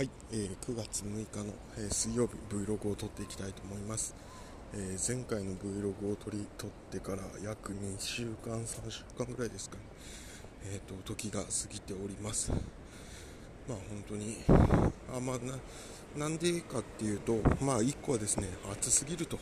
[0.00, 4.14] はい、えー、9月6日の、えー、水曜日 Vlog を撮っていきたいと思います、
[4.72, 9.82] えー、前回の Vlog を撮り撮ってから約2週間3週間ぐらいですかね。
[10.72, 12.50] えっ、と時が過ぎております。
[13.68, 14.38] まあ本当に
[15.14, 19.36] あまあななんでかっていうとまあ1個はですね暑すぎると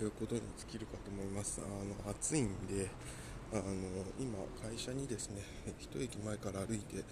[0.00, 1.60] いうことに尽きるかと思います。
[1.64, 2.90] あの暑いんで
[3.52, 3.62] あの
[4.18, 4.36] 今
[4.68, 5.42] 会社にですね
[5.78, 7.04] 1駅前から歩いて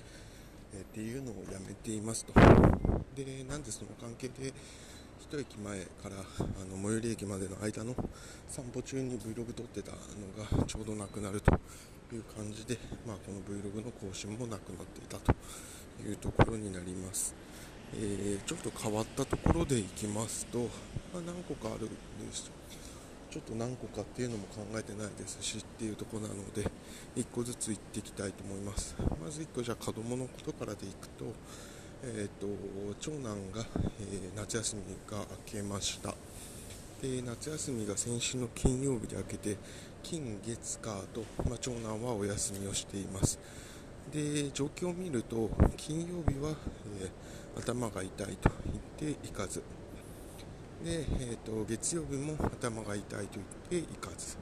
[0.77, 2.33] えっていうのをやめていますと。
[3.15, 4.53] で、なんでその関係で、
[5.31, 6.21] 1駅前からあ
[6.65, 7.95] の最寄り駅までの間の
[8.49, 11.53] 散歩中に Vlog 撮ってたのがちょうどなくなると
[12.13, 15.33] いう感じで、まあ、この Vlog の更新もなくなっていたと
[16.03, 17.35] いうところになります。
[17.97, 20.59] えー、ちょっと変わったところでいきますと、
[21.13, 21.95] まあ、何個かあるんで
[22.33, 22.51] す
[23.35, 26.71] ちょっと何個かっていうのも考えてないですしっていうところなので
[27.17, 28.95] 1個ずつ行っていきたいと思います。
[29.21, 31.25] まず1個じゃあ子供のことからでいくと,、
[32.05, 32.47] えーと、
[33.01, 33.67] 長男が、
[33.99, 36.15] えー、夏休みが明けました。
[37.03, 39.57] で夏休みが先週の金曜日で明けて
[40.05, 43.41] 金月火と、まあ、長男はお休みをしています。
[44.13, 46.55] で状況を見ると金曜日は、
[47.01, 48.51] えー、頭が痛いと
[49.01, 49.61] 言って行かず。
[50.85, 53.39] で、えーと、月曜日も頭が痛いと
[53.71, 54.37] 言って行かず。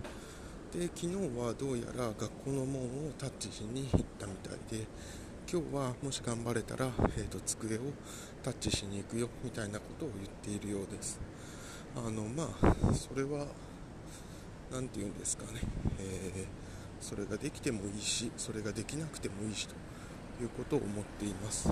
[0.76, 1.06] で昨日
[1.38, 4.86] はどうやら学校の門をタッチしに行ったみたいで
[5.46, 7.80] 今日はもし頑張れたら、えーと、机を
[8.42, 11.20] タッチしに行くよみたいなことを言っているようです。
[11.94, 13.46] あのまあそれは
[14.72, 15.60] 何て言うんですかね、
[16.00, 16.46] えー、
[17.00, 19.74] それができてもいいしそれができなくてもいいしと
[20.42, 21.70] いうことを思っています。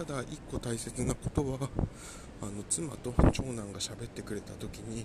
[0.00, 1.58] ただ1個大切なことは
[2.40, 5.04] あの妻と長男が喋ってくれた時に、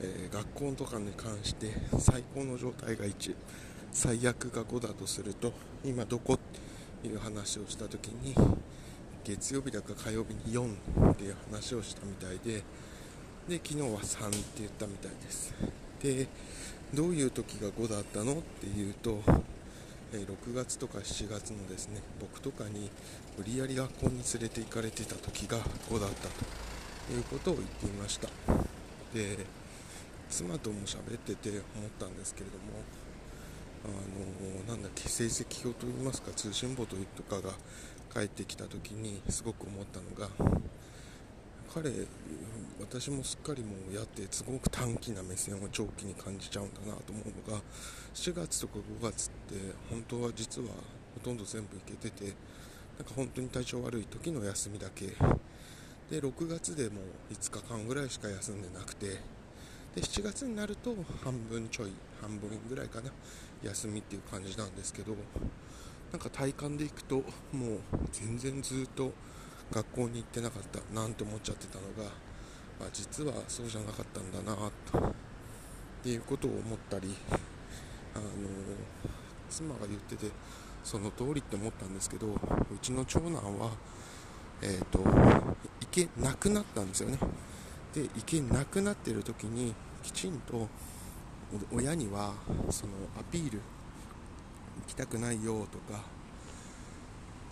[0.00, 3.34] えー、学校とかに関して最高の状態が1
[3.90, 5.52] 最悪が5だとすると
[5.84, 6.38] 今どこっ
[7.02, 8.32] ていう話をした時に
[9.24, 12.62] 月曜日だか火曜日に4っていう話をしたみたいで
[13.48, 15.52] で昨日は3って言ったみたいです。
[16.00, 16.28] で
[16.94, 18.34] どういう時が5だったの？
[18.34, 19.20] っていうと
[20.12, 22.90] え6月とか7月のですね僕とかに
[23.36, 25.58] 無理やり学校に連れて行かれてた時が
[25.90, 28.28] 5だったということを言っていました。
[29.14, 29.46] で
[30.28, 31.62] 妻とも喋ってて思っ
[31.98, 32.82] たんですけれども
[33.84, 37.52] あのなんだっけ成績表といいますか通信簿というとかが
[38.12, 40.28] 帰ってきた時にすごく思ったのが
[41.76, 41.90] 彼
[42.80, 47.62] 私もすっかりもうやってすごく短期な目線を長期に感じちゃうんだなと思うのが
[48.14, 49.56] 4月とか5月って
[49.90, 52.32] 本当は実はほとんど全部いけててなん
[53.04, 55.08] か本当に体調悪い時の休みだけ。
[56.10, 57.00] で6月でも
[57.30, 60.94] う5日間ぐらいしか休んでなくてで7月になると
[61.24, 61.90] 半分ちょい
[62.22, 63.10] 半分ぐらいかな
[63.64, 65.16] 休みっていう感じなんですけど
[66.12, 67.24] なんか体感でいくともう
[68.12, 69.12] 全然ずっと
[69.72, 72.10] 学校に行ってなかったなんて思っちゃってたのが
[72.80, 74.56] あ実はそうじゃなかったんだな
[74.90, 75.12] とっ
[76.02, 77.14] ていうことを思ったり
[78.14, 78.24] あの
[79.48, 80.30] 妻が言ってて
[80.84, 82.38] その通りって思ったんですけどう
[82.80, 83.70] ちの長男は
[84.62, 87.18] えっ、ー、と行けなくなったんですよね。
[87.94, 90.68] で行けなくなってる時にきちんと
[91.72, 92.34] 親には
[92.70, 93.62] そのアピール行
[94.86, 96.04] きたくないよとか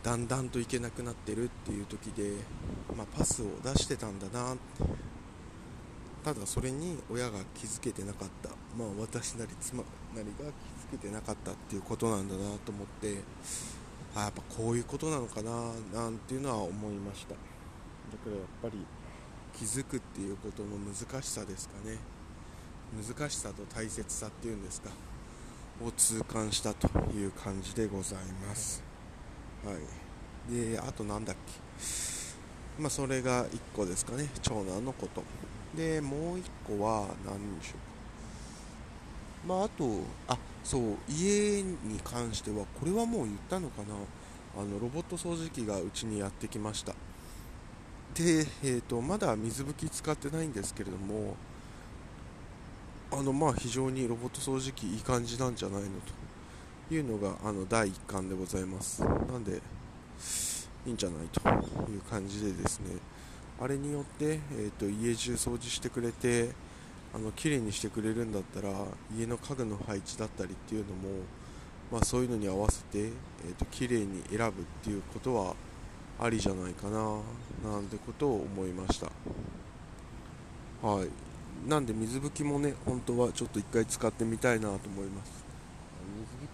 [0.04, 2.34] だんだんと行けなくなってるっていう時で、
[2.94, 4.54] まあ、パスを出してたんだな。
[6.22, 9.82] ただそれに親が気づけてなかった、まあ、私なり妻
[10.14, 10.50] なりが
[10.90, 13.18] 気づけてなかったっていうことなんだなと思って
[14.14, 15.50] あやっぱこういうことなのかな
[15.92, 17.34] なんていうのは思いました。
[17.34, 17.38] だか
[18.26, 18.86] らやっぱり
[19.52, 21.98] 気づくっていうことの難しさですかね。
[22.94, 24.90] 難しさと大切さっていうんですか。
[25.84, 28.93] を痛感したという感じでございます。
[29.64, 30.52] はい。
[30.52, 32.82] であとなんだっけ？
[32.82, 34.28] まあそれが1個ですかね。
[34.42, 35.22] 長男のこと。
[35.76, 37.74] でもう1個は何でしょ
[39.44, 39.84] うまああと
[40.28, 43.94] あそう家に関してはこれはもう言ったのかな？
[44.56, 46.92] あのロボット掃除機がうちにやってきました。
[48.14, 51.34] で、えーと、まだ水拭き使ってないんですけれども
[53.10, 56.12] あのまあ非常にロボット掃除機いい感じなんじゃないのと。
[56.90, 59.02] いうのがあの第1巻でございます。
[59.02, 59.60] なんで
[60.86, 61.40] いいんじゃないと
[61.90, 62.96] いう感じでですね。
[63.60, 66.50] あれによって、えーと、家中掃除してくれて
[67.14, 68.72] あの綺麗にしてくれるんだったら
[69.16, 71.20] 家の家具の配置だったりっていうのも、
[71.92, 74.50] まあ、そういうのに合わせて、えーと、綺麗に選ぶっ
[74.82, 75.54] ていうことは
[76.20, 76.98] ありじゃないかな
[77.70, 79.06] なんてことを思いました。
[80.86, 81.08] はい。
[81.68, 85.43] なんで水拭きもね本当はちょっと1回使ってみたいなと思います。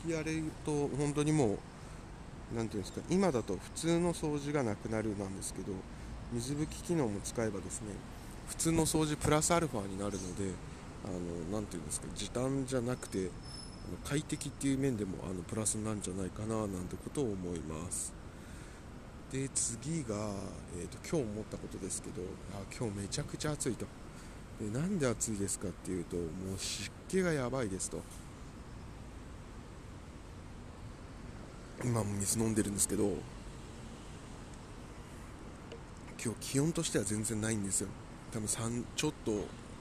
[0.05, 1.59] 水拭きやれると本当にもう
[2.55, 5.73] 何ていうんですか今だと普通の掃除がなくなるなんですけど
[6.33, 7.89] 水拭き機能も使えばですね
[8.49, 10.53] 普通の掃除プラスアルファになるので
[11.05, 11.09] あ
[11.53, 13.31] のていうんですか時短じゃなくて
[14.05, 18.13] 快適っていう面でもあのプラスなんじゃないかななんてことを思います。
[19.33, 20.35] で次が、
[20.77, 23.87] えーと、今日思ったことですけどあ今日めちゃくちゃ暑いと。
[24.61, 26.23] でなんで暑いですかっていうとも
[26.57, 28.03] う湿気がやばいですと。
[31.83, 33.05] 今も水飲んでるんですけど
[36.23, 37.89] 今日気温としては全然ないんですよ。
[38.31, 39.33] 多分3ちょっと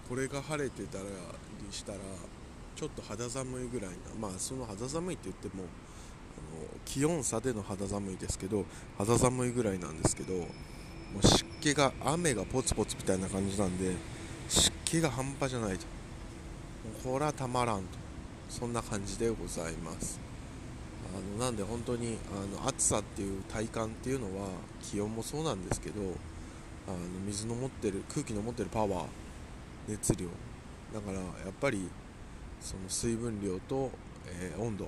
[0.07, 1.09] これが晴れてたらに
[1.71, 1.99] したら
[2.75, 8.65] ちょっと肌寒いぐらいなまあその肌寒いって言ってもあの気温差での肌寒いですけど
[8.97, 10.45] 肌寒いぐらいなんですけども
[11.21, 13.93] う湿気が雨がポツポツみたいな感じなんで
[14.47, 15.85] 湿気が半端じゃないと。
[17.03, 17.83] これはたまらんと。
[18.49, 20.19] そんな感じでございます。
[21.15, 24.49] あのなんで本当にあの暑さっていう体感っていうのは
[24.81, 26.01] 気温もそうなんですけど
[26.87, 29.05] あの水の持ってる空気の持ってるパワー
[29.87, 30.27] 熱量。
[30.93, 31.87] だからやっぱり
[32.59, 33.91] その水分量と、
[34.27, 34.87] えー、温度っ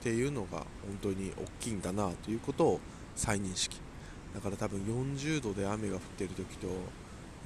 [0.00, 0.66] ていうのが本
[1.02, 2.80] 当に大きいんだなということを
[3.14, 3.80] 再認識。
[4.34, 6.68] だから多分40度で雨が降ってる時と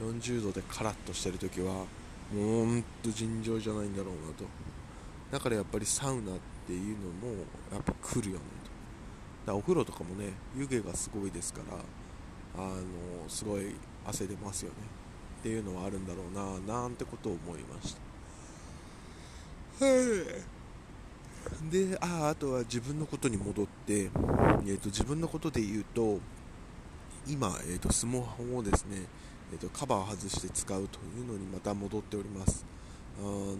[0.01, 1.85] 40度でカラッとしてる時はも
[2.35, 4.45] うほんと尋常じゃないんだろうなと。
[5.31, 6.41] だからやっぱりサウナって
[6.71, 7.35] ていうのも
[7.73, 8.45] やっぱ来るよね
[9.45, 9.51] と。
[9.53, 11.63] だお風呂とかもね湯気がすごいですか
[12.57, 13.75] らあのすごい
[14.07, 14.77] 汗出ますよね。
[15.41, 17.97] っていうのはあるんだろうななんてことを思いまし
[19.79, 19.85] た。
[19.85, 26.19] はいでああとは自分のことに戻って、えーと、自分のことで言うと
[27.27, 29.07] 今、えーと、スマホをですね、
[29.53, 32.65] えーと、カバーを外して使うというのにまた戻っております。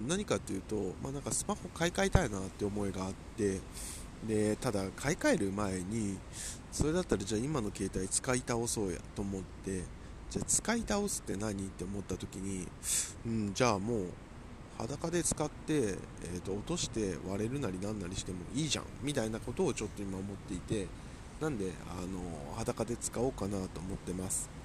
[0.09, 3.61] 何かっていうと、まあ、なんかスマホ買い替えたいなって思いがあって
[4.27, 6.19] でただ買い替える前に
[6.73, 9.83] それだったらじゃあ今の携帯使い倒そうやと思って
[10.31, 12.67] じゃあ使い倒すって何って思った時に、
[13.27, 14.07] うん、じゃあもう
[14.79, 20.87] 裸で使って、えー、と落として割れるなりなんなりしてもいいじゃんみたいなことをちょっと今思っていて
[21.41, 24.60] なんであの裸で使おうかなと思ってます。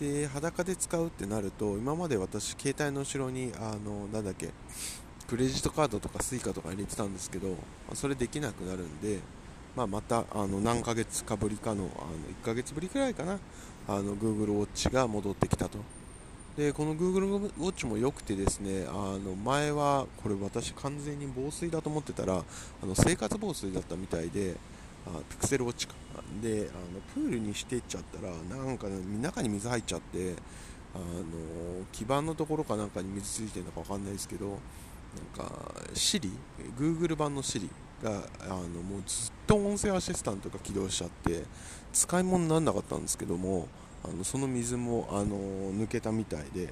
[0.00, 4.50] で裸で使うってなると今まで私携帯の後ろにあのなんだっけ
[5.26, 7.54] クレジットカードとか Suica とか入れてたんですけど、ま
[7.92, 9.18] あ、それできなくなるんで、
[9.74, 11.84] まあ、またあの何ヶ月かぶりかのあの
[12.42, 13.38] 1ヶ月ぶりくらいかな
[13.88, 15.78] あの Google Watch が戻ってきたと。
[16.56, 22.42] でこの Google Watch も良くてですねあの前はこれ私完全に防水だと思ってたら
[22.82, 24.56] あの生活防水だったみたいで
[25.06, 25.94] あピクセルウォッチか。
[26.42, 28.32] であのプールにしてっちゃったら
[28.64, 30.34] なんか、ね、中に水入っちゃって
[30.94, 36.30] あの基板のところかなんかに水ついてるのか分かんないですけどなんか Siri
[36.78, 37.68] Google 版の Siri
[38.02, 41.44] があのもうずっと音声アシスタントが起動しちゃって
[41.92, 43.68] 使い物にならなかったんですけども
[44.04, 45.36] あのその水もあの
[45.72, 46.68] 抜けたみたいで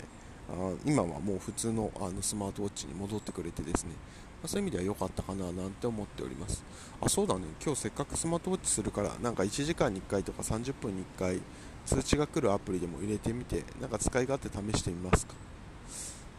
[0.48, 3.92] あ今はもう普通のあのスマートウォッチに戻ってくれてですね、
[4.44, 6.62] ま、そういう意味では良かったかななんて思っております。
[7.00, 7.46] あそうだね。
[7.64, 11.40] 今日せっかくスマートウォッチするからなんか1時間に1回とか30分に1回
[11.86, 15.32] 通知が来るアプリでも入れてみてなんか使い勝手試してみますか、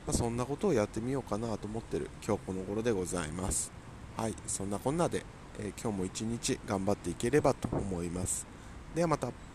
[0.05, 2.11] まあ、そんなことをやってみようかなと思ってる。
[2.23, 3.71] 今日この頃でございます。
[4.15, 4.35] はい。
[4.45, 5.25] そんなこんなで、
[5.57, 8.45] えー、今日も一日頑張っていければと思います。
[8.93, 9.54] ではまた。